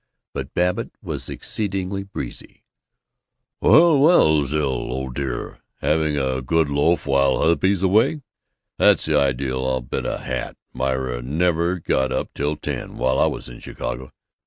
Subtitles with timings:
[0.33, 2.63] But Babbitt was exceedingly breezy:
[3.61, 8.23] "Well, well, Zil, old dear, having a good loaf while hubby's away?
[8.79, 9.53] That's the idea!
[9.55, 14.11] I'll bet a hat Myra never got up till ten, while I was in Chicago.